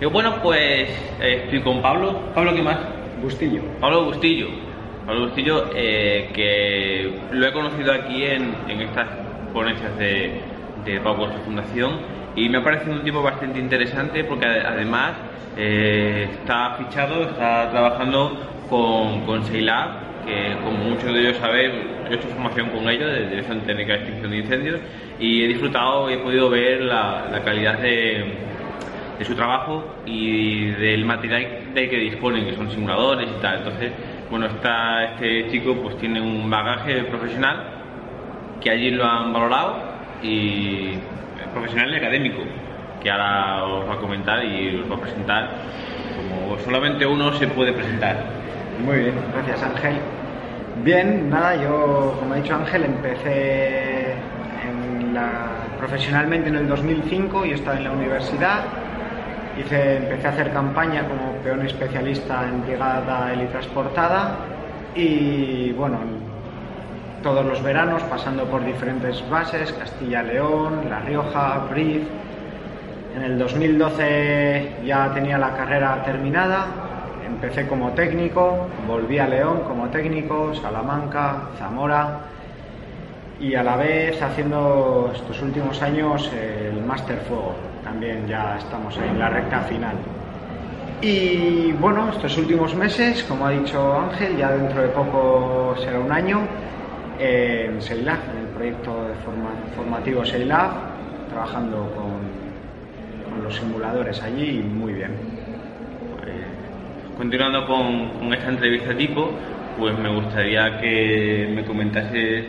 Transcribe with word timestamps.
Y 0.00 0.06
bueno, 0.06 0.36
pues 0.42 0.88
eh, 1.20 1.42
estoy 1.44 1.60
con 1.60 1.82
Pablo. 1.82 2.20
Pablo, 2.34 2.54
¿qué 2.54 2.62
más? 2.62 2.78
Bustillo. 3.22 3.62
Pablo 3.80 4.04
Bustillo. 4.04 4.48
Pablo 5.06 5.26
Bustillo, 5.26 5.70
eh, 5.74 6.30
que 6.32 7.18
lo 7.32 7.46
he 7.46 7.52
conocido 7.52 7.92
aquí 7.92 8.24
en, 8.24 8.54
en 8.68 8.80
estas 8.80 9.08
ponencias 9.52 9.96
de, 9.98 10.40
de 10.84 11.00
Pau 11.00 11.16
Fundación 11.44 11.98
y 12.36 12.48
me 12.48 12.58
ha 12.58 12.64
parecido 12.64 12.94
un 12.94 13.02
tipo 13.02 13.22
bastante 13.22 13.58
interesante 13.58 14.24
porque 14.24 14.46
ade- 14.46 14.64
además 14.64 15.12
eh, 15.56 16.28
está 16.32 16.76
fichado, 16.78 17.24
está 17.24 17.70
trabajando 17.70 18.38
con, 18.70 19.26
con 19.26 19.44
Seilab, 19.44 20.24
que 20.24 20.54
como 20.62 20.78
muchos 20.78 21.12
de 21.12 21.20
ellos 21.20 21.36
saben, 21.38 21.72
yo 22.08 22.14
he 22.14 22.18
hecho 22.18 22.28
formación 22.28 22.68
con 22.70 22.88
ellos 22.88 23.10
de 23.10 23.28
Dirección 23.28 23.60
Técnica 23.62 23.94
de 23.94 23.98
Extinción 23.98 24.30
de 24.30 24.38
Incendios 24.38 24.80
y 25.18 25.42
he 25.44 25.48
disfrutado 25.48 26.08
y 26.08 26.14
he 26.14 26.18
podido 26.18 26.48
ver 26.48 26.82
la, 26.82 27.26
la 27.32 27.42
calidad 27.42 27.78
de, 27.80 28.32
de 29.20 29.26
su 29.26 29.34
trabajo 29.34 29.84
y 30.06 30.70
del 30.70 31.04
material 31.04 31.74
del 31.74 31.90
que 31.90 31.96
disponen, 31.98 32.46
que 32.46 32.56
son 32.56 32.70
simuladores 32.70 33.28
y 33.28 33.42
tal. 33.42 33.58
Entonces, 33.58 33.92
bueno, 34.30 34.46
está, 34.46 35.04
este 35.12 35.50
chico 35.50 35.74
pues 35.74 35.98
tiene 35.98 36.22
un 36.22 36.48
bagaje 36.48 37.04
profesional 37.04 37.66
que 38.62 38.70
allí 38.70 38.90
lo 38.90 39.04
han 39.04 39.30
valorado 39.30 39.76
y 40.22 40.92
profesional 41.52 41.92
y 41.92 41.96
académico, 41.96 42.40
que 43.02 43.10
ahora 43.10 43.64
os 43.64 43.90
va 43.90 43.92
a 43.92 43.98
comentar 43.98 44.42
y 44.42 44.80
os 44.80 44.90
va 44.90 44.96
a 44.96 45.00
presentar 45.00 45.50
como 46.16 46.58
solamente 46.60 47.04
uno 47.04 47.34
se 47.34 47.46
puede 47.48 47.74
presentar. 47.74 48.24
Muy 48.82 49.00
bien, 49.00 49.14
gracias 49.34 49.62
Ángel. 49.62 49.96
Bien, 50.82 51.28
nada, 51.28 51.56
yo, 51.56 52.16
como 52.18 52.32
ha 52.32 52.36
dicho 52.38 52.54
Ángel, 52.54 52.84
empecé 52.84 54.14
profesionalmente 55.78 56.48
en 56.48 56.56
el 56.56 56.68
2005 56.68 57.44
y 57.44 57.52
estaba 57.52 57.76
en 57.76 57.84
la 57.84 57.92
universidad. 57.92 58.79
Empecé 59.60 60.26
a 60.26 60.30
hacer 60.30 60.52
campaña 60.52 61.06
como 61.06 61.32
peón 61.44 61.66
especialista 61.66 62.48
en 62.48 62.62
brigada 62.62 63.30
helitransportada 63.32 64.36
y 64.94 65.72
bueno, 65.72 65.98
todos 67.22 67.44
los 67.44 67.62
veranos 67.62 68.02
pasando 68.04 68.46
por 68.46 68.64
diferentes 68.64 69.22
bases, 69.28 69.72
Castilla-León, 69.72 70.86
La 70.88 71.00
Rioja, 71.00 71.66
Briz. 71.70 72.02
En 73.14 73.22
el 73.22 73.38
2012 73.38 74.76
ya 74.86 75.12
tenía 75.12 75.36
la 75.36 75.54
carrera 75.54 76.02
terminada, 76.04 76.66
empecé 77.26 77.68
como 77.68 77.90
técnico, 77.90 78.66
volví 78.88 79.18
a 79.18 79.26
León 79.26 79.60
como 79.66 79.88
técnico, 79.88 80.54
Salamanca, 80.54 81.50
Zamora 81.58 82.20
y 83.38 83.54
a 83.54 83.62
la 83.62 83.76
vez 83.76 84.22
haciendo 84.22 85.10
estos 85.14 85.42
últimos 85.42 85.82
años 85.82 86.30
el 86.32 86.82
Máster 86.82 87.18
Fuego. 87.28 87.69
También 87.90 88.24
ya 88.28 88.56
estamos 88.56 88.96
en 88.98 89.18
la 89.18 89.28
recta 89.28 89.62
final. 89.62 89.96
Y 91.02 91.72
bueno, 91.72 92.08
estos 92.08 92.38
últimos 92.38 92.72
meses, 92.76 93.24
como 93.24 93.46
ha 93.46 93.50
dicho 93.50 93.98
Ángel, 93.98 94.36
ya 94.36 94.52
dentro 94.52 94.80
de 94.80 94.88
poco 94.90 95.74
será 95.76 95.98
un 95.98 96.12
año, 96.12 96.38
en 97.18 97.82
SEILAB, 97.82 98.18
en 98.30 98.38
el 98.42 98.54
proyecto 98.54 99.08
de 99.08 99.14
forma- 99.24 99.56
formativo 99.74 100.24
SEILAB, 100.24 100.70
trabajando 101.30 101.78
con, 101.96 102.20
con 103.28 103.42
los 103.42 103.56
simuladores 103.56 104.22
allí 104.22 104.60
y 104.60 104.62
muy 104.62 104.92
bien. 104.92 105.10
Pues, 106.14 106.32
continuando 107.18 107.66
con, 107.66 108.32
esta 108.32 108.50
entrevista 108.50 108.96
tipo, 108.96 109.32
pues 109.80 109.98
me 109.98 110.14
gustaría 110.14 110.80
que 110.80 111.52
me 111.56 111.64
comentases 111.64 112.44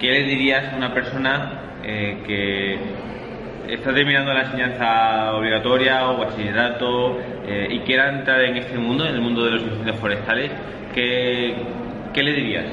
qué 0.00 0.10
le 0.10 0.22
dirías 0.22 0.72
a 0.72 0.76
una 0.76 0.94
persona 0.94 1.50
eh, 1.84 2.16
que 2.26 2.78
está 3.68 3.92
terminando 3.92 4.32
la 4.32 4.42
enseñanza 4.42 5.34
obligatoria 5.34 6.10
o 6.10 6.18
bachillerato 6.18 7.18
eh, 7.46 7.68
y 7.70 7.80
quiera 7.80 8.10
entrar 8.10 8.40
en 8.42 8.56
este 8.56 8.78
mundo, 8.78 9.06
en 9.06 9.14
el 9.14 9.20
mundo 9.20 9.44
de 9.44 9.52
los 9.52 9.62
incendios 9.62 9.96
forestales, 9.96 10.50
¿qué, 10.94 11.54
qué 12.12 12.22
le 12.22 12.32
dirías? 12.32 12.66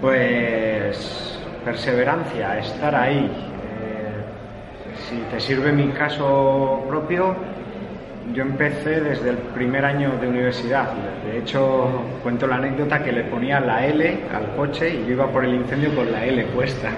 Pues 0.00 1.40
perseverancia, 1.64 2.58
estar 2.58 2.94
ahí. 2.94 3.18
Eh, 3.18 4.94
si 5.08 5.16
te 5.30 5.40
sirve 5.40 5.72
mi 5.72 5.88
caso 5.88 6.84
propio, 6.88 7.36
yo 8.34 8.42
empecé 8.42 9.00
desde 9.00 9.30
el 9.30 9.36
primer 9.36 9.84
año 9.84 10.12
de 10.20 10.28
universidad. 10.28 10.92
De 11.24 11.38
hecho, 11.38 12.02
cuento 12.22 12.46
la 12.46 12.56
anécdota 12.56 13.02
que 13.02 13.12
le 13.12 13.24
ponía 13.24 13.60
la 13.60 13.86
L 13.86 14.18
al 14.32 14.56
coche 14.56 14.90
y 14.90 15.06
yo 15.06 15.12
iba 15.12 15.30
por 15.30 15.44
el 15.44 15.54
incendio 15.54 15.94
con 15.94 16.10
la 16.10 16.24
L 16.24 16.44
puesta. 16.46 16.90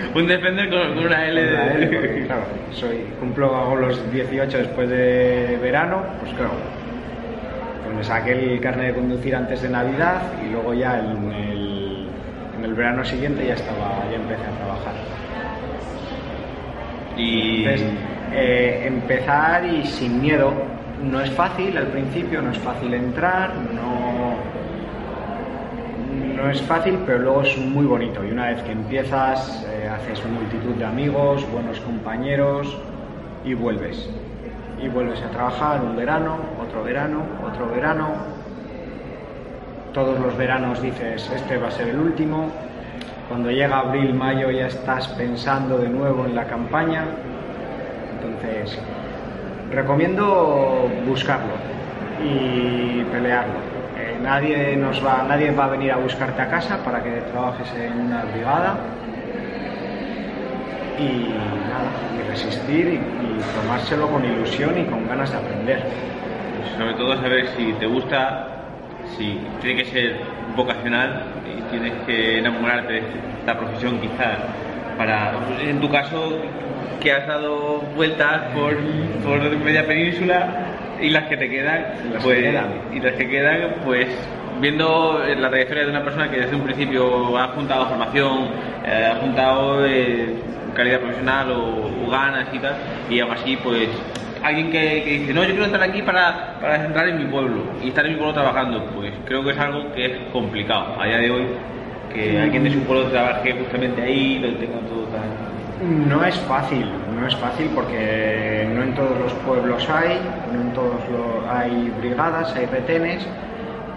Un 0.14 0.26
Defender 0.26 0.68
con, 0.68 0.94
con 0.94 1.06
una 1.06 1.26
L 1.26 1.88
porque, 1.92 2.24
claro, 2.26 2.42
soy, 2.72 3.04
cumplo 3.18 3.54
hago 3.54 3.76
los 3.76 4.10
18 4.10 4.58
después 4.58 4.88
de 4.88 5.58
verano, 5.62 6.02
pues 6.20 6.32
claro, 6.34 6.52
pues 7.84 7.96
me 7.96 8.04
saqué 8.04 8.32
el 8.32 8.60
carnet 8.60 8.88
de 8.88 8.94
conducir 8.94 9.36
antes 9.36 9.62
de 9.62 9.68
Navidad 9.68 10.22
y 10.44 10.50
luego 10.50 10.74
ya 10.74 10.98
en 10.98 11.32
el, 11.32 12.06
en 12.58 12.64
el 12.64 12.74
verano 12.74 13.04
siguiente 13.04 13.46
ya 13.46 13.54
estaba, 13.54 14.04
ya 14.10 14.16
empecé 14.16 14.44
a 14.44 14.56
trabajar. 14.56 14.94
y 17.16 17.64
Entonces, 17.64 18.18
eh, 18.32 18.84
empezar 18.86 19.64
y 19.64 19.84
sin 19.84 20.20
miedo. 20.20 20.52
No 21.02 21.20
es 21.20 21.30
fácil 21.30 21.76
al 21.78 21.86
principio, 21.88 22.42
no 22.42 22.50
es 22.50 22.58
fácil 22.58 22.92
entrar, 22.92 23.54
no, 23.54 24.34
no 26.36 26.50
es 26.50 26.60
fácil, 26.62 26.98
pero 27.06 27.18
luego 27.18 27.42
es 27.42 27.56
muy 27.58 27.86
bonito. 27.86 28.24
Y 28.24 28.32
una 28.32 28.48
vez 28.48 28.62
que 28.62 28.72
empiezas, 28.72 29.64
eh, 29.68 29.77
haces 29.98 30.24
multitud 30.26 30.74
de 30.74 30.84
amigos, 30.84 31.44
buenos 31.50 31.80
compañeros 31.80 32.76
y 33.44 33.54
vuelves. 33.54 34.08
Y 34.80 34.88
vuelves 34.88 35.20
a 35.22 35.30
trabajar 35.30 35.82
un 35.82 35.96
verano, 35.96 36.36
otro 36.62 36.84
verano, 36.84 37.22
otro 37.44 37.68
verano. 37.68 38.08
Todos 39.92 40.20
los 40.20 40.36
veranos 40.36 40.80
dices, 40.80 41.28
este 41.34 41.56
va 41.58 41.68
a 41.68 41.70
ser 41.70 41.88
el 41.88 41.98
último. 41.98 42.48
Cuando 43.28 43.50
llega 43.50 43.80
abril, 43.80 44.14
mayo 44.14 44.50
ya 44.50 44.68
estás 44.68 45.08
pensando 45.08 45.78
de 45.78 45.88
nuevo 45.88 46.26
en 46.26 46.36
la 46.36 46.44
campaña. 46.44 47.04
Entonces, 48.14 48.78
recomiendo 49.72 50.88
buscarlo 51.06 51.54
y 52.22 53.02
pelearlo. 53.10 53.54
Eh, 53.98 54.16
nadie, 54.22 54.76
nos 54.76 55.04
va, 55.04 55.24
nadie 55.26 55.50
va 55.50 55.64
a 55.64 55.68
venir 55.68 55.90
a 55.90 55.96
buscarte 55.96 56.40
a 56.40 56.48
casa 56.48 56.78
para 56.84 57.02
que 57.02 57.10
trabajes 57.32 57.68
en 57.74 58.06
una 58.06 58.24
brigada. 58.26 58.76
Y 61.00 61.28
nada, 61.68 61.90
y 62.18 62.28
resistir 62.28 62.86
y, 62.88 62.94
y 62.96 63.40
tomárselo 63.62 64.08
con 64.08 64.24
ilusión 64.24 64.78
y 64.78 64.84
con 64.84 65.06
ganas 65.08 65.30
de 65.30 65.38
aprender. 65.38 65.82
sobre 66.76 66.94
todo 66.94 67.16
saber 67.16 67.48
si 67.56 67.72
te 67.74 67.86
gusta, 67.86 68.48
si 69.16 69.38
tiene 69.60 69.82
que 69.82 69.90
ser 69.90 70.16
vocacional 70.56 71.22
y 71.46 71.60
tienes 71.70 71.92
que 72.06 72.38
enamorarte 72.38 72.92
de 72.94 73.02
esta 73.40 73.58
profesión 73.58 74.00
quizás 74.00 74.38
para, 74.96 75.32
en 75.60 75.80
tu 75.80 75.88
caso, 75.88 76.38
que 77.00 77.12
has 77.12 77.26
dado 77.28 77.80
vueltas 77.96 78.42
por, 78.54 78.76
por 79.24 79.40
media 79.58 79.86
península 79.86 80.48
y 81.00 81.10
las 81.10 81.24
que 81.24 81.36
te 81.36 81.48
quedan, 81.48 81.84
Las 82.12 82.22
que 82.22 82.24
pues, 82.24 82.38
quedan. 82.42 82.66
y 82.92 83.00
las 83.00 83.12
que 83.14 83.28
quedan, 83.28 83.60
pues 83.84 84.08
viendo 84.60 85.22
la 85.36 85.48
trayectoria 85.48 85.84
de 85.84 85.90
una 85.90 86.04
persona 86.04 86.30
que 86.30 86.40
desde 86.40 86.56
un 86.56 86.62
principio 86.62 87.36
ha 87.38 87.48
juntado 87.48 87.86
formación, 87.86 88.48
eh, 88.86 89.12
ha 89.12 89.16
juntado 89.16 89.86
eh, 89.86 90.34
calidad 90.74 91.00
profesional 91.00 91.50
o, 91.52 92.06
o 92.06 92.10
ganas 92.10 92.46
y 92.52 92.58
tal, 92.58 92.74
y 93.10 93.20
aún 93.20 93.32
así, 93.32 93.56
pues 93.56 93.88
alguien 94.42 94.70
que, 94.70 95.02
que 95.02 95.10
dice, 95.18 95.34
no, 95.34 95.42
yo 95.42 95.50
quiero 95.50 95.64
estar 95.64 95.82
aquí 95.82 96.02
para, 96.02 96.58
para 96.60 96.84
entrar 96.84 97.08
en 97.08 97.18
mi 97.18 97.24
pueblo 97.24 97.62
y 97.82 97.88
estar 97.88 98.04
en 98.06 98.12
mi 98.12 98.18
pueblo 98.18 98.34
trabajando, 98.34 98.84
pues 98.94 99.12
creo 99.24 99.42
que 99.44 99.50
es 99.50 99.58
algo 99.58 99.92
que 99.92 100.06
es 100.06 100.12
complicado. 100.32 101.00
A 101.00 101.06
día 101.06 101.18
de 101.18 101.30
hoy, 101.30 101.46
que 102.12 102.40
alguien 102.40 102.64
de 102.64 102.70
su 102.72 102.80
pueblo 102.80 103.08
trabaje 103.10 103.52
justamente 103.52 104.02
ahí, 104.02 104.38
lo 104.38 104.48
tenga 104.58 104.78
todo 104.88 105.04
tan... 105.12 106.08
No 106.08 106.24
es 106.24 106.36
fácil, 106.40 106.86
no 107.14 107.26
es 107.26 107.36
fácil 107.36 107.70
porque 107.72 108.68
no 108.74 108.82
en 108.82 108.94
todos 108.94 109.16
los 109.18 109.32
pueblos 109.44 109.88
hay, 109.88 110.18
no 110.52 110.60
en 110.60 110.72
todos 110.72 111.00
los 111.10 111.48
hay 111.48 111.92
brigadas, 112.00 112.54
hay 112.56 112.66
retenes, 112.66 113.24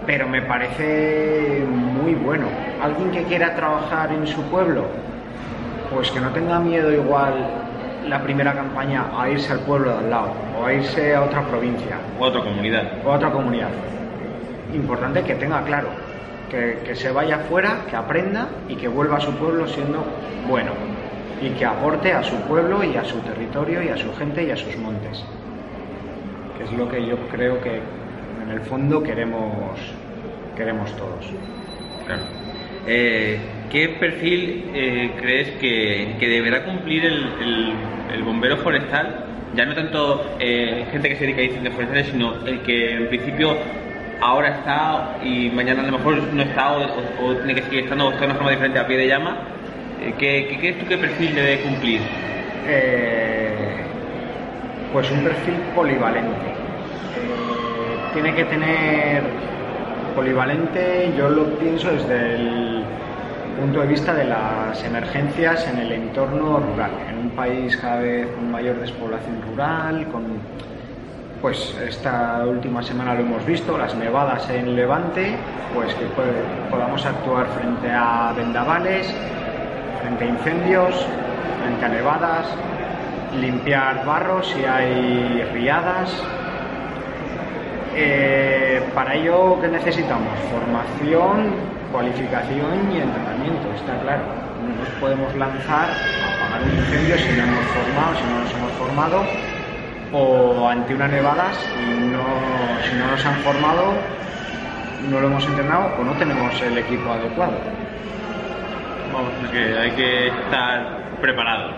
pero 0.06 0.28
me 0.28 0.42
parece 0.42 1.64
muy 1.68 2.14
bueno. 2.14 2.46
Alguien 2.82 3.10
que 3.10 3.24
quiera 3.24 3.54
trabajar 3.54 4.12
en 4.12 4.26
su 4.26 4.42
pueblo, 4.44 4.84
pues 5.92 6.10
que 6.10 6.20
no 6.20 6.30
tenga 6.30 6.58
miedo 6.58 6.92
igual 6.92 7.34
la 8.08 8.22
primera 8.22 8.52
campaña 8.52 9.06
a 9.16 9.28
irse 9.28 9.52
al 9.52 9.60
pueblo 9.60 9.90
de 9.92 9.98
al 9.98 10.10
lado 10.10 10.32
o 10.60 10.66
a 10.66 10.72
irse 10.72 11.14
a 11.14 11.22
otra 11.22 11.42
provincia 11.42 11.98
o 12.18 12.24
otra 12.24 12.42
comunidad. 12.42 12.84
o 13.04 13.12
a 13.12 13.16
otra 13.16 13.30
comunidad. 13.30 13.68
Importante 14.74 15.22
que 15.22 15.34
tenga 15.34 15.62
claro, 15.62 15.88
que, 16.50 16.80
que 16.84 16.96
se 16.96 17.12
vaya 17.12 17.38
fuera, 17.48 17.84
que 17.88 17.94
aprenda 17.94 18.48
y 18.68 18.74
que 18.76 18.88
vuelva 18.88 19.18
a 19.18 19.20
su 19.20 19.32
pueblo 19.36 19.68
siendo 19.68 20.04
bueno 20.48 20.72
y 21.40 21.50
que 21.50 21.64
aporte 21.64 22.12
a 22.12 22.22
su 22.22 22.36
pueblo 22.42 22.82
y 22.84 22.96
a 22.96 23.04
su 23.04 23.18
territorio 23.18 23.82
y 23.82 23.88
a 23.88 23.96
su 23.96 24.14
gente 24.14 24.44
y 24.44 24.50
a 24.50 24.56
sus 24.56 24.76
montes. 24.76 25.24
Que 26.56 26.64
es 26.64 26.72
lo 26.72 26.88
que 26.88 27.04
yo 27.04 27.16
creo 27.30 27.60
que 27.60 27.80
en 28.42 28.50
el 28.50 28.60
fondo 28.60 29.02
queremos, 29.02 29.78
queremos 30.56 30.90
todos. 30.96 31.24
Claro. 32.06 32.22
Eh, 32.86 33.38
¿Qué 33.70 33.88
perfil 34.00 34.64
eh, 34.74 35.10
crees 35.20 35.48
que, 35.60 36.16
que 36.18 36.28
deberá 36.28 36.64
cumplir 36.64 37.04
el, 37.04 37.14
el- 37.40 37.72
el 38.14 38.22
bombero 38.24 38.56
forestal 38.58 39.24
Ya 39.56 39.64
no 39.66 39.74
tanto 39.74 40.24
eh, 40.40 40.84
gente 40.90 41.08
que 41.08 41.14
se 41.16 41.24
dedica 41.24 41.40
a 41.42 41.44
incendios 41.44 41.74
forestales, 41.74 42.06
sino 42.08 42.34
el 42.46 42.58
que 42.60 42.94
en 42.96 43.06
principio 43.08 43.54
ahora 44.20 44.48
está 44.48 45.18
y 45.22 45.50
mañana 45.50 45.82
a 45.82 45.86
lo 45.86 45.92
mejor 45.98 46.22
no 46.32 46.42
está 46.42 46.72
o, 46.72 47.34
tiene 47.36 47.54
que 47.54 47.62
seguir 47.62 47.80
estando 47.80 48.06
o 48.06 48.10
está 48.10 48.20
de 48.20 48.26
una 48.26 48.34
forma 48.34 48.50
diferente 48.50 48.78
a 48.78 48.86
pie 48.86 48.96
de 48.96 49.08
llama. 49.08 49.36
¿Qué, 50.18 50.46
qué 50.50 50.56
crees 50.58 50.78
tú 50.78 50.86
qué 50.88 50.96
perfil 50.98 51.34
debe 51.34 51.58
cumplir? 51.60 52.00
Pues 54.92 55.10
un 55.10 55.22
perfil 55.24 55.54
polivalente. 55.74 56.51
Tiene 58.12 58.34
que 58.34 58.44
tener 58.44 59.22
polivalente, 60.14 61.12
yo 61.16 61.30
lo 61.30 61.46
pienso 61.58 61.90
desde 61.90 62.34
el 62.34 62.84
punto 63.58 63.80
de 63.80 63.86
vista 63.86 64.12
de 64.12 64.24
las 64.24 64.84
emergencias 64.84 65.66
en 65.66 65.78
el 65.78 65.92
entorno 65.92 66.58
rural, 66.58 66.90
en 67.08 67.18
un 67.18 67.30
país 67.30 67.76
cada 67.78 68.00
vez 68.00 68.26
con 68.34 68.50
mayor 68.50 68.78
despoblación 68.80 69.40
rural, 69.50 70.06
con 70.12 70.24
pues 71.40 71.74
esta 71.88 72.44
última 72.46 72.82
semana 72.82 73.14
lo 73.14 73.20
hemos 73.20 73.44
visto, 73.46 73.78
las 73.78 73.94
nevadas 73.94 74.48
en 74.50 74.76
Levante, 74.76 75.34
pues 75.74 75.94
que 75.94 76.04
podamos 76.70 77.04
actuar 77.06 77.46
frente 77.46 77.90
a 77.90 78.32
vendavales, 78.36 79.12
frente 80.02 80.24
a 80.24 80.28
incendios, 80.28 81.06
frente 81.62 81.84
a 81.84 81.88
nevadas, 81.88 82.46
limpiar 83.40 84.04
barros 84.04 84.48
si 84.48 84.64
hay 84.64 85.48
riadas. 85.54 86.41
Eh, 87.94 88.82
para 88.94 89.14
ello, 89.14 89.60
¿qué 89.60 89.68
necesitamos? 89.68 90.32
Formación, 90.50 91.52
cualificación 91.92 92.92
y 92.92 92.98
entrenamiento, 92.98 93.68
está 93.76 93.98
claro. 94.00 94.22
No 94.62 94.74
nos 94.82 94.88
podemos 95.00 95.34
lanzar 95.36 95.88
a 95.90 96.46
apagar 96.46 96.62
un 96.62 96.78
incendio 96.78 97.18
si 97.18 97.32
no 97.36 97.42
hemos 97.44 97.66
formado, 97.66 98.14
si 98.16 98.24
no 98.24 98.40
nos 98.40 98.54
hemos 98.54 98.72
formado, 98.72 99.22
o 100.12 100.68
ante 100.68 100.94
una 100.94 101.08
nevada 101.08 101.52
si 101.52 101.90
no, 102.06 102.24
si 102.88 102.96
no 102.96 103.06
nos 103.10 103.26
han 103.26 103.36
formado, 103.36 103.94
no 105.10 105.20
lo 105.20 105.26
hemos 105.26 105.44
entrenado 105.46 105.90
o 105.98 106.04
no 106.04 106.12
tenemos 106.12 106.60
el 106.62 106.78
equipo 106.78 107.10
adecuado. 107.10 107.58
Vamos, 109.12 109.32
que 109.50 109.78
hay 109.78 109.90
que 109.90 110.28
estar 110.28 111.02
preparado, 111.20 111.72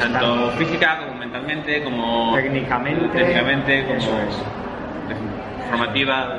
tanto 0.00 0.50
física 0.52 0.98
como 0.98 1.18
mentalmente, 1.18 1.84
como 1.84 2.34
técnicamente, 2.34 3.08
técnicamente 3.08 3.84
como 3.84 3.98
eso 3.98 4.18
es. 4.28 4.61
Formativa, 5.72 6.36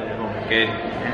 que 0.48 0.68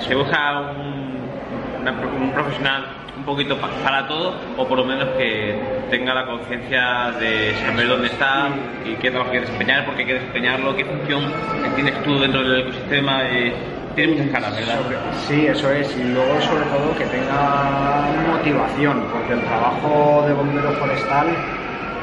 se 0.05 0.13
busca 0.15 0.59
un, 0.59 2.21
un 2.21 2.31
profesional 2.31 2.85
un 3.17 3.23
poquito 3.25 3.57
para 3.57 4.07
todo 4.07 4.33
o 4.57 4.65
por 4.67 4.77
lo 4.77 4.85
menos 4.85 5.09
que 5.17 5.59
tenga 5.89 6.13
la 6.13 6.25
conciencia 6.25 7.11
de 7.19 7.53
saber 7.55 7.87
dónde 7.87 8.07
está 8.07 8.49
y 8.85 8.95
qué 8.95 9.09
trabajo 9.11 9.31
quiere 9.31 9.45
desempeñar, 9.45 9.85
por 9.85 9.95
qué 9.95 10.03
quiere 10.05 10.19
desempeñarlo, 10.19 10.75
qué 10.75 10.85
función 10.85 11.31
tienes 11.75 12.03
tú 12.03 12.19
dentro 12.19 12.43
del 12.43 12.61
ecosistema. 12.61 13.23
Eh, 13.29 13.53
tiene 13.95 14.13
muchas 14.13 14.31
caras, 14.31 14.55
¿verdad? 14.55 14.79
Sí, 15.27 15.47
eso 15.47 15.69
es. 15.71 15.97
Y 15.97 16.03
luego, 16.03 16.39
sobre 16.41 16.63
todo, 16.65 16.95
que 16.97 17.05
tenga 17.05 18.05
motivación, 18.31 19.03
porque 19.11 19.33
el 19.33 19.41
trabajo 19.41 20.23
de 20.25 20.33
bombero 20.33 20.71
forestal, 20.73 21.27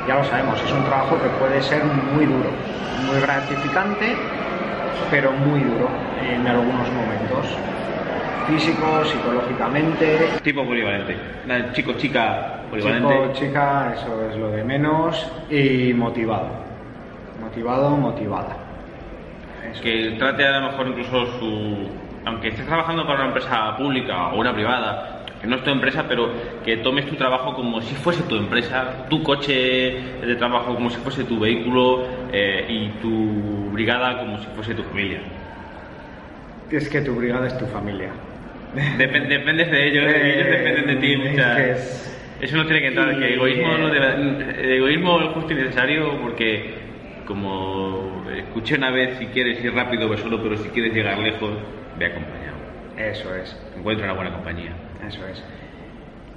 ya 0.06 0.16
lo 0.16 0.24
sabemos, 0.24 0.60
es 0.62 0.72
un 0.72 0.84
trabajo 0.84 1.16
que 1.22 1.28
puede 1.40 1.62
ser 1.62 1.82
muy 1.84 2.26
duro, 2.26 2.50
muy 3.06 3.20
gratificante, 3.20 4.14
pero 5.10 5.32
muy 5.32 5.60
duro 5.60 5.88
en 6.20 6.46
algunos 6.46 6.90
momentos 6.92 7.46
físico, 8.46 9.04
psicológicamente. 9.04 10.18
Tipo 10.42 10.64
polivalente. 10.64 11.16
chico, 11.72 11.94
chica, 11.94 12.60
polivalente. 12.70 13.14
Chico, 13.14 13.32
chica, 13.32 13.94
eso 13.94 14.30
es 14.30 14.36
lo 14.36 14.50
de 14.50 14.64
menos. 14.64 15.30
Y 15.50 15.92
motivado. 15.94 16.48
Motivado, 17.40 17.90
motivada. 17.90 18.56
Que 19.82 20.14
trate 20.18 20.46
a 20.46 20.60
lo 20.60 20.70
mejor 20.70 20.88
incluso 20.88 21.26
su. 21.38 21.88
Aunque 22.24 22.48
estés 22.48 22.66
trabajando 22.66 23.06
para 23.06 23.20
una 23.20 23.28
empresa 23.28 23.76
pública 23.76 24.28
o 24.28 24.40
una 24.40 24.52
privada, 24.52 25.15
que 25.40 25.46
no 25.46 25.56
es 25.56 25.64
tu 25.64 25.70
empresa, 25.70 26.04
pero 26.08 26.30
que 26.64 26.78
tomes 26.78 27.06
tu 27.06 27.14
trabajo 27.16 27.54
como 27.54 27.80
si 27.82 27.94
fuese 27.94 28.22
tu 28.24 28.36
empresa, 28.36 29.06
tu 29.08 29.22
coche 29.22 29.52
de 30.20 30.34
trabajo 30.36 30.74
como 30.74 30.90
si 30.90 30.96
fuese 30.98 31.24
tu 31.24 31.38
vehículo 31.38 32.06
eh, 32.32 32.66
y 32.68 32.88
tu 33.00 33.70
brigada 33.72 34.18
como 34.18 34.38
si 34.38 34.46
fuese 34.54 34.74
tu 34.74 34.82
familia. 34.84 35.20
Es 36.70 36.88
que 36.88 37.00
tu 37.00 37.14
brigada 37.14 37.46
es 37.46 37.56
tu 37.58 37.66
familia 37.66 38.10
dependes 38.76 39.70
de 39.70 39.88
ellos, 39.88 40.04
ellos 40.12 40.48
dependen 40.48 40.86
de 40.86 40.96
ti. 40.96 41.22
Eso 42.40 42.56
no 42.56 42.66
tiene 42.66 42.80
que 42.82 42.88
entrar, 42.88 43.18
que 43.18 43.34
egoísmo, 43.34 43.74
el 43.76 44.72
egoísmo 44.72 45.20
es 45.22 45.28
justo 45.30 45.52
y 45.52 45.56
necesario 45.56 46.20
porque, 46.20 46.74
como 47.26 48.24
escuché 48.36 48.74
una 48.76 48.90
vez, 48.90 49.18
si 49.18 49.26
quieres 49.26 49.64
ir 49.64 49.72
rápido, 49.72 50.08
ve 50.08 50.18
solo, 50.18 50.42
pero 50.42 50.56
si 50.58 50.68
quieres 50.68 50.92
llegar 50.92 51.18
lejos, 51.18 51.50
ve 51.98 52.06
acompañado. 52.06 52.35
Eso 52.96 53.34
es. 53.34 53.56
Encuentra 53.76 54.06
una 54.06 54.14
buena 54.14 54.32
compañía. 54.32 54.72
Eso 55.06 55.26
es. 55.26 55.42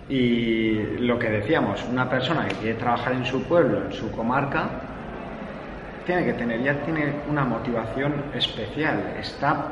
Y 0.09 0.97
lo 0.99 1.19
que 1.19 1.29
decíamos, 1.29 1.83
una 1.89 2.09
persona 2.09 2.47
que 2.47 2.55
quiere 2.55 2.79
trabajar 2.79 3.13
en 3.13 3.25
su 3.25 3.43
pueblo, 3.43 3.85
en 3.85 3.93
su 3.93 4.11
comarca, 4.11 4.69
tiene 6.05 6.25
que 6.25 6.33
tener, 6.33 6.63
ya 6.63 6.73
tiene 6.83 7.13
una 7.29 7.45
motivación 7.45 8.13
especial. 8.33 9.13
Está 9.19 9.67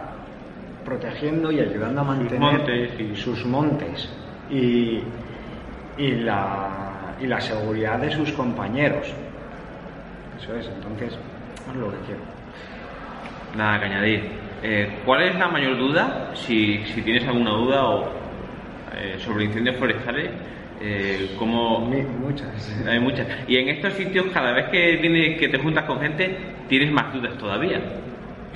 protegiendo 0.85 1.51
y 1.51 1.59
ayudando 1.59 2.01
a 2.01 2.03
mantener 2.03 3.15
sus 3.15 3.43
montes, 3.45 4.09
y, 4.49 5.01
y, 5.97 6.11
la, 6.11 7.15
y 7.19 7.27
la 7.27 7.41
seguridad 7.41 7.99
de 7.99 8.11
sus 8.11 8.31
compañeros. 8.31 9.13
Eso 10.39 10.55
es, 10.55 10.67
entonces 10.67 11.13
es 11.13 11.75
lo 11.75 11.91
que 11.91 11.97
quiero. 12.05 12.21
Nada 13.55 13.79
que 13.79 13.85
añadir. 13.85 14.21
Eh, 14.63 14.89
¿Cuál 15.05 15.23
es 15.23 15.35
la 15.35 15.47
mayor 15.47 15.77
duda, 15.77 16.31
si, 16.33 16.83
si 16.85 17.01
tienes 17.01 17.27
alguna 17.27 17.51
duda 17.51 17.85
o, 17.85 18.11
eh, 18.95 19.15
sobre 19.19 19.45
incendios 19.45 19.77
forestales? 19.77 20.29
Eh, 20.79 21.31
como 21.39 21.79
muchas 21.79 22.85
hay 22.87 22.99
muchas 22.99 23.25
y 23.47 23.57
en 23.57 23.67
estos 23.69 23.93
sitios 23.93 24.27
cada 24.31 24.51
vez 24.51 24.65
que 24.69 24.99
tienes 25.01 25.39
que 25.39 25.49
te 25.49 25.57
juntas 25.57 25.85
con 25.85 25.99
gente 25.99 26.37
tienes 26.69 26.91
más 26.91 27.11
dudas 27.11 27.35
todavía 27.39 27.81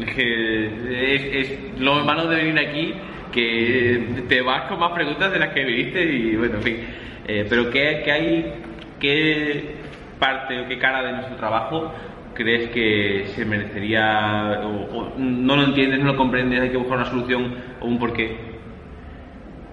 que 0.05 1.41
es, 1.41 1.79
lo 1.79 2.03
malo 2.05 2.27
de 2.27 2.35
venir 2.37 2.59
aquí, 2.59 2.93
que 3.31 4.23
te 4.27 4.41
vas 4.41 4.63
con 4.63 4.79
más 4.79 4.91
preguntas 4.91 5.31
de 5.31 5.39
las 5.39 5.49
que 5.49 5.63
viviste 5.63 6.03
y 6.03 6.35
bueno, 6.35 6.55
en 6.55 6.63
fin. 6.63 6.77
Eh, 7.27 7.45
pero 7.49 7.69
¿qué, 7.69 8.11
hay, 8.11 8.53
qué 8.99 9.75
parte 10.19 10.59
o 10.59 10.67
qué 10.67 10.77
cara 10.77 11.03
de 11.03 11.13
nuestro 11.13 11.35
trabajo 11.35 11.93
crees 12.33 12.69
que 12.69 13.25
se 13.35 13.45
merecería 13.45 14.61
o, 14.63 15.13
no 15.17 15.55
lo 15.55 15.63
entiendes, 15.63 15.99
no 15.99 16.13
lo 16.13 16.17
comprendes, 16.17 16.61
hay 16.61 16.69
que 16.69 16.77
buscar 16.77 16.97
una 16.97 17.09
solución 17.09 17.55
o 17.79 17.85
un 17.87 17.99
porqué? 17.99 18.37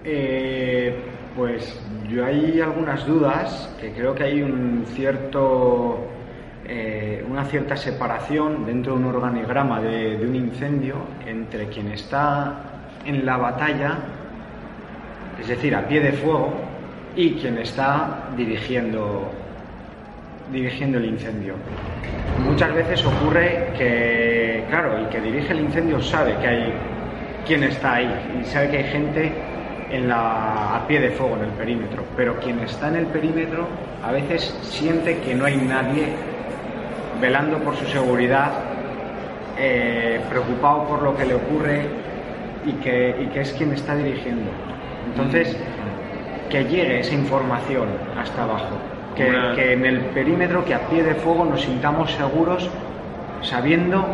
Eh, 0.03 0.95
pues 1.35 1.81
yo 2.09 2.25
hay 2.25 2.59
algunas 2.61 3.05
dudas 3.05 3.75
que 3.79 3.91
creo 3.91 4.15
que 4.15 4.23
hay 4.23 4.41
un 4.41 4.83
cierto 4.87 6.09
eh, 6.71 7.25
una 7.27 7.45
cierta 7.45 7.75
separación 7.75 8.63
dentro 8.63 8.93
de 8.93 8.99
un 8.99 9.05
organigrama 9.05 9.81
de, 9.81 10.17
un 10.17 10.35
incendio 10.35 10.97
entre 11.25 11.65
quien 11.65 11.87
está 11.87 12.61
en 13.03 13.25
la 13.25 13.37
batalla, 13.37 13.97
es 15.41 15.47
decir, 15.47 15.73
a 15.75 15.87
pie 15.87 15.99
de 15.99 16.11
fuego, 16.11 16.53
y 17.15 17.31
quien 17.31 17.57
está 17.57 18.29
dirigiendo, 18.37 19.31
dirigiendo 20.51 20.97
el 20.97 21.05
incendio. 21.05 21.53
Muchas 22.43 22.73
veces 22.73 23.05
ocurre 23.05 23.73
que, 23.77 24.63
claro, 24.69 24.97
el 24.97 25.09
que 25.09 25.19
dirige 25.21 25.53
el 25.53 25.61
incendio 25.61 26.01
sabe 26.01 26.35
que 26.41 26.47
hay 26.47 26.73
quien 27.45 27.63
está 27.63 27.95
ahí 27.95 28.39
y 28.39 28.45
sabe 28.45 28.69
que 28.69 28.77
hay 28.77 28.83
gente 28.85 29.31
en 29.91 30.07
la, 30.07 30.75
a 30.75 30.87
pie 30.87 30.99
de 30.99 31.09
fuego 31.11 31.35
en 31.37 31.45
el 31.45 31.51
perímetro, 31.51 32.03
pero 32.15 32.39
quien 32.39 32.59
está 32.59 32.89
en 32.89 32.97
el 32.97 33.05
perímetro 33.07 33.67
a 34.03 34.11
veces 34.11 34.55
siente 34.61 35.17
que 35.19 35.33
no 35.35 35.45
hay 35.45 35.57
nadie 35.57 36.07
velando 37.19 37.57
por 37.59 37.75
su 37.75 37.85
seguridad, 37.85 38.51
eh, 39.57 40.21
preocupado 40.29 40.87
por 40.87 41.01
lo 41.01 41.17
que 41.17 41.25
le 41.25 41.35
ocurre 41.35 41.81
y 42.65 42.73
que, 42.73 43.29
es 43.35 43.53
quien 43.53 43.73
está 43.73 43.95
dirigiendo. 43.95 44.49
Entonces, 45.07 45.57
que 46.49 46.63
llegue 46.63 46.99
esa 46.99 47.13
información 47.13 47.89
hasta 48.17 48.43
abajo, 48.43 48.77
que, 49.55 49.73
en 49.73 49.85
el 49.85 49.99
perímetro, 49.99 50.65
que 50.65 50.73
a 50.73 50.87
pie 50.87 51.03
de 51.03 51.15
fuego 51.15 51.45
nos 51.45 51.61
sintamos 51.61 52.11
seguros 52.11 52.69
sabiendo 53.41 54.05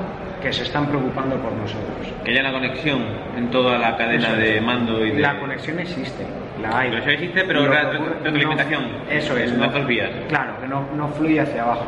que 0.41 0.53
se 0.53 0.63
están 0.63 0.87
preocupando 0.87 1.35
por 1.37 1.51
nosotros. 1.53 2.13
Que 2.23 2.31
haya 2.31 2.43
la 2.43 2.51
conexión 2.51 3.01
en 3.35 3.49
toda 3.49 3.77
la 3.77 3.97
cadena 3.97 4.33
de 4.33 4.61
mando 4.61 5.03
y 5.05 5.11
de... 5.11 5.19
La 5.19 5.39
conexión 5.39 5.79
existe, 5.79 6.23
la 6.61 6.79
hay. 6.79 6.91
La 6.91 6.99
conexión 6.99 7.13
existe, 7.15 7.43
pero 7.45 7.67
la 7.67 7.91
retroalimentación. 7.91 8.83
eso 9.09 9.37
es. 9.37 9.51
No, 9.53 9.69
vías. 9.85 10.11
Claro, 10.29 10.59
que 10.61 10.67
no, 10.67 10.85
no 10.95 11.07
fluye 11.09 11.39
hacia 11.39 11.63
abajo 11.63 11.85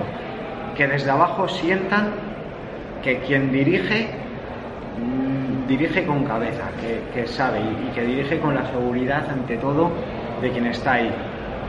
que 0.78 0.88
desde 0.88 1.10
abajo 1.10 1.48
sientan 1.48 2.12
que 3.04 3.18
quien 3.22 3.52
dirige 3.52 4.10
mm, 5.00 5.68
dirige 5.68 6.06
con 6.06 6.24
cabeza, 6.24 6.70
que, 7.14 7.28
sabe 7.28 7.60
y, 7.60 7.94
que 7.94 8.04
dirige 8.04 8.40
con 8.40 8.56
la 8.56 8.66
seguridad 8.68 9.28
ante 9.30 9.58
todo 9.58 9.92
de 10.40 10.52
quien 10.52 10.68
está 10.68 10.94
ahí, 10.94 11.12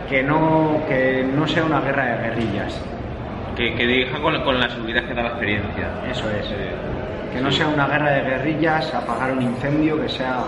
que 0.09 0.23
no, 0.23 0.80
que 0.88 1.25
no 1.35 1.47
sea 1.47 1.64
una 1.64 1.80
guerra 1.80 2.04
de 2.04 2.28
guerrillas, 2.28 2.80
que, 3.57 3.75
que 3.75 3.87
deja 3.87 4.18
con, 4.21 4.42
con 4.42 4.59
la 4.59 4.68
seguridad 4.71 5.02
que 5.02 5.14
da 5.14 5.23
la 5.23 5.28
experiencia. 5.28 5.88
Eso 6.11 6.25
es. 6.30 6.47
Que 7.33 7.40
no 7.40 7.50
sea 7.50 7.68
una 7.68 7.87
guerra 7.87 8.11
de 8.12 8.23
guerrillas, 8.23 8.95
apagar 8.95 9.33
un 9.33 9.42
incendio, 9.42 10.00
que 10.00 10.09
sea 10.09 10.45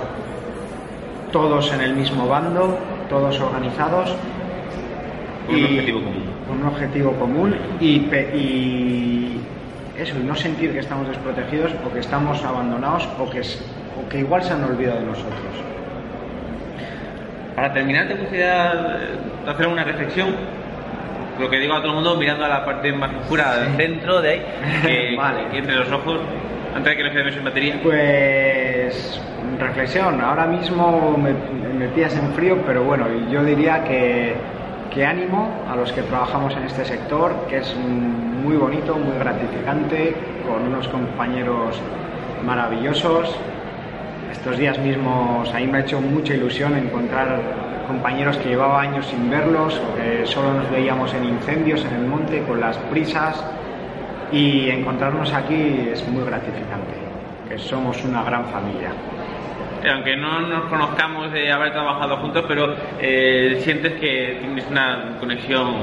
todos 1.30 1.72
en 1.72 1.80
el 1.80 1.94
mismo 1.94 2.26
bando, 2.26 2.78
todos 3.08 3.38
organizados. 3.40 4.14
Con 5.46 5.56
un 5.56 5.64
objetivo 5.64 6.00
común. 6.00 6.24
Con 6.46 6.60
un 6.60 6.66
objetivo 6.66 7.12
común 7.12 7.56
y, 7.80 7.96
y 8.34 9.40
eso, 9.98 10.18
y 10.18 10.22
no 10.24 10.34
sentir 10.34 10.72
que 10.72 10.78
estamos 10.78 11.06
desprotegidos 11.08 11.72
o 11.86 11.92
que 11.92 12.00
estamos 12.00 12.42
abandonados 12.42 13.08
o 13.18 13.28
que, 13.28 13.40
o 13.40 14.08
que 14.08 14.18
igual 14.20 14.42
se 14.42 14.52
han 14.54 14.64
olvidado 14.64 15.00
de 15.00 15.06
nosotros. 15.06 15.30
Para 17.54 17.72
terminar, 17.74 18.08
te 18.08 18.14
gustaría 18.14 18.72
hacer 19.46 19.66
una 19.66 19.84
reflexión. 19.84 20.28
Lo 21.38 21.48
que 21.48 21.58
digo 21.58 21.74
a 21.74 21.78
todo 21.78 21.88
el 21.88 21.94
mundo, 21.94 22.16
mirando 22.16 22.44
a 22.44 22.48
la 22.48 22.64
parte 22.64 22.92
más 22.92 23.10
oscura 23.22 23.56
del 23.56 23.76
centro 23.76 24.20
de 24.20 24.30
ahí, 24.30 24.42
que, 24.82 25.16
Vale. 25.18 25.48
que 25.50 25.58
entre 25.58 25.76
los 25.76 25.90
ojos, 25.90 26.20
antes 26.74 26.90
de 26.90 26.96
que 26.96 27.02
le 27.04 27.10
quedemos 27.10 27.34
sin 27.34 27.44
batería. 27.44 27.80
Pues 27.82 29.20
reflexión, 29.58 30.20
ahora 30.20 30.46
mismo 30.46 31.16
me, 31.18 31.32
me 31.78 31.88
pillas 31.88 32.16
en 32.16 32.32
frío, 32.32 32.58
pero 32.66 32.82
bueno, 32.84 33.06
yo 33.30 33.44
diría 33.44 33.84
que, 33.84 34.34
que 34.92 35.04
ánimo 35.06 35.48
a 35.70 35.76
los 35.76 35.92
que 35.92 36.02
trabajamos 36.02 36.54
en 36.56 36.64
este 36.64 36.84
sector, 36.84 37.32
que 37.48 37.58
es 37.58 37.74
muy 37.76 38.56
bonito, 38.56 38.96
muy 38.96 39.18
gratificante, 39.18 40.14
con 40.46 40.62
unos 40.62 40.88
compañeros 40.88 41.80
maravillosos. 42.44 43.36
Estos 44.32 44.56
días 44.58 44.78
mismos 44.78 45.52
a 45.54 45.58
mí 45.58 45.66
me 45.66 45.78
ha 45.78 45.80
hecho 45.82 46.00
mucha 46.00 46.34
ilusión 46.34 46.76
encontrar 46.76 47.40
compañeros 47.90 48.36
que 48.36 48.50
llevaba 48.50 48.82
años 48.82 49.04
sin 49.06 49.28
verlos 49.28 49.80
que 49.96 50.24
solo 50.24 50.54
nos 50.54 50.70
veíamos 50.70 51.12
en 51.12 51.24
incendios 51.24 51.84
en 51.84 51.94
el 51.94 52.06
monte 52.06 52.44
con 52.44 52.60
las 52.60 52.76
prisas 52.88 53.44
y 54.30 54.70
encontrarnos 54.70 55.32
aquí 55.32 55.88
es 55.92 56.06
muy 56.06 56.24
gratificante, 56.24 56.94
que 57.48 57.58
somos 57.58 58.02
una 58.04 58.22
gran 58.22 58.44
familia. 58.46 58.92
Aunque 59.92 60.14
no 60.16 60.40
nos 60.42 60.66
conozcamos 60.66 61.32
de 61.32 61.50
haber 61.50 61.72
trabajado 61.72 62.18
juntos, 62.18 62.44
pero 62.46 62.76
eh, 63.00 63.58
sientes 63.64 63.94
que 63.94 64.38
tienes 64.40 64.64
una 64.70 65.16
conexión 65.18 65.74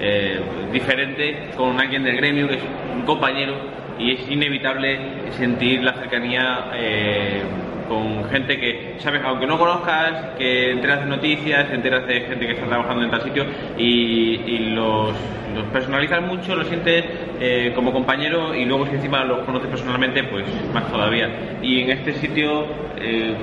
eh, 0.00 0.42
diferente 0.70 1.48
con 1.56 1.80
alguien 1.80 2.04
del 2.04 2.16
gremio, 2.16 2.46
que 2.46 2.56
es 2.56 2.62
un 2.94 3.06
compañero, 3.06 3.54
y 3.98 4.12
es 4.12 4.30
inevitable 4.30 4.98
sentir 5.38 5.82
la 5.82 5.94
cercanía 5.94 6.66
eh, 6.74 7.42
con 7.88 8.28
gente 8.30 8.58
que, 8.58 8.96
sabes, 8.98 9.22
aunque 9.24 9.46
no 9.46 9.58
conozcas, 9.58 10.36
que 10.36 10.72
enteras 10.72 11.00
de 11.00 11.06
noticias, 11.06 11.70
enteras 11.72 12.06
de 12.06 12.20
gente 12.20 12.46
que 12.46 12.52
está 12.52 12.66
trabajando 12.66 13.04
en 13.04 13.10
tal 13.10 13.22
sitio 13.22 13.46
y, 13.76 14.58
los, 14.68 15.14
los 15.54 15.64
personalizas 15.72 16.22
mucho, 16.22 16.54
los 16.54 16.68
sientes 16.68 17.04
eh, 17.40 17.72
como 17.74 17.92
compañero 17.92 18.54
y 18.54 18.64
luego 18.64 18.86
si 18.86 18.94
encima 18.94 19.24
los 19.24 19.40
conoces 19.40 19.68
personalmente, 19.68 20.22
pues 20.24 20.44
más 20.72 20.90
todavía. 20.90 21.28
Y 21.62 21.80
en 21.80 21.90
este 21.90 22.12
sitio, 22.14 22.66
eh, 22.98 23.34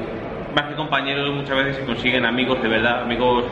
más 0.55 0.65
que 0.65 0.75
compañeros, 0.75 1.33
muchas 1.33 1.57
veces 1.57 1.77
se 1.77 1.85
consiguen 1.85 2.25
amigos 2.25 2.61
de 2.61 2.69
verdad, 2.69 3.01
amigos 3.01 3.45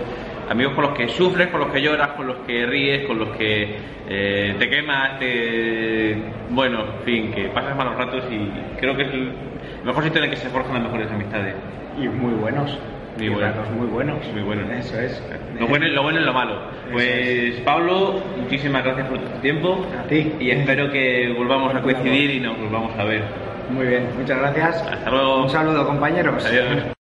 amigos 0.49 0.73
con 0.73 0.83
los 0.85 0.93
que 0.93 1.07
sufres, 1.09 1.47
con 1.47 1.59
los 1.61 1.69
que 1.69 1.81
lloras, 1.81 2.09
con 2.09 2.27
los 2.27 2.37
que 2.47 2.65
ríes, 2.65 3.05
con 3.05 3.19
los 3.19 3.29
que 3.37 3.75
eh, 4.09 4.55
te 4.59 4.69
quemas, 4.69 5.19
te... 5.19 6.15
bueno, 6.49 6.81
en 6.99 7.03
fin, 7.05 7.31
que 7.31 7.45
pasas 7.49 7.75
malos 7.75 7.95
ratos 7.95 8.23
y 8.31 8.49
creo 8.79 8.95
que 8.95 9.03
es 9.03 9.13
el 9.13 9.31
mejor 9.83 10.03
sitio 10.03 10.19
en 10.19 10.25
el 10.25 10.29
que 10.29 10.37
se 10.37 10.49
forjan 10.49 10.73
las 10.73 10.83
mejores 10.83 11.11
amistades. 11.11 11.55
Y 11.97 12.07
muy 12.07 12.33
buenos. 12.33 12.77
Muy 13.17 13.27
Y 13.27 13.29
buenos. 13.29 13.55
ratos 13.55 13.71
muy 13.73 13.87
buenos. 13.87 14.17
Muy 14.33 14.41
buenos. 14.41 14.69
Eso 14.71 14.99
es. 14.99 15.23
Lo 15.59 15.67
bueno, 15.67 15.87
lo 15.87 16.01
bueno 16.03 16.19
y 16.19 16.23
lo 16.23 16.33
malo. 16.33 16.57
Pues 16.91 17.55
Pablo, 17.63 18.21
muchísimas 18.41 18.83
gracias 18.83 19.07
por 19.07 19.19
tu 19.19 19.39
tiempo 19.41 19.85
A 19.99 20.07
ti. 20.07 20.31
y 20.39 20.49
espero 20.49 20.91
que 20.91 21.31
volvamos 21.37 21.75
a 21.75 21.81
coincidir 21.81 22.31
y 22.31 22.39
nos 22.39 22.57
volvamos 22.59 22.97
a 22.97 23.03
ver. 23.03 23.21
Muy 23.69 23.85
bien, 23.87 24.07
muchas 24.19 24.39
gracias. 24.39 24.81
Hasta 24.91 25.09
luego. 25.11 25.43
Un 25.43 25.49
saludo, 25.49 25.85
compañeros. 25.85 26.43
Adiós. 26.45 26.92